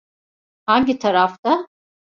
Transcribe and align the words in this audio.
Hangi 0.67 0.99
tarafta? 0.99 1.67